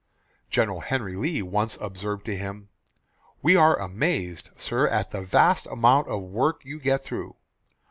General 0.49 0.79
Harry 0.79 1.15
Lee 1.15 1.43
once 1.43 1.77
observed 1.79 2.25
to 2.25 2.35
him, 2.35 2.69
"We 3.43 3.55
are 3.55 3.77
amazed, 3.79 4.49
sir, 4.57 4.87
at 4.87 5.11
the 5.11 5.21
vast 5.21 5.67
amount 5.67 6.07
of 6.07 6.23
work 6.23 6.65
you 6.65 6.79
get 6.79 7.03
through." 7.03 7.35